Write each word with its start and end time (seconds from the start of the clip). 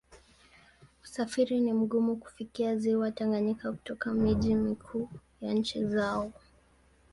Usafiri 1.03 1.59
ni 1.59 1.73
mgumu 1.73 2.15
kufikia 2.15 2.77
Ziwa 2.77 3.11
Tanganyika 3.11 3.71
kutoka 3.71 4.13
miji 4.13 4.55
mikuu 4.55 5.09
ya 5.41 5.53
nchi 5.53 5.85
zao. 5.85 6.31